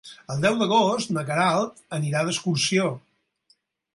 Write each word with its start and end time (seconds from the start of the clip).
El 0.35 0.39
deu 0.45 0.55
d'agost 0.61 1.11
na 1.17 1.23
Queralt 1.27 1.77
anirà 1.99 2.23
d'excursió. 2.29 2.87